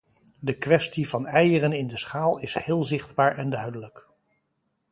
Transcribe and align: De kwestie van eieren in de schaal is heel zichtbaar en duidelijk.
De 0.39 0.57
kwestie 0.57 1.07
van 1.09 1.25
eieren 1.27 1.71
in 1.71 1.87
de 1.87 1.97
schaal 1.97 2.39
is 2.39 2.53
heel 2.65 2.83
zichtbaar 2.83 3.37
en 3.37 3.49
duidelijk. 3.49 4.07